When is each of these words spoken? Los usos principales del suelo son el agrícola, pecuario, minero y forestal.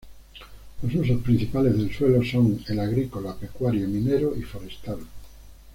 Los 0.81 0.95
usos 0.95 1.21
principales 1.21 1.77
del 1.77 1.93
suelo 1.93 2.25
son 2.25 2.59
el 2.67 2.79
agrícola, 2.79 3.35
pecuario, 3.35 3.87
minero 3.87 4.35
y 4.35 4.41
forestal. 4.41 4.97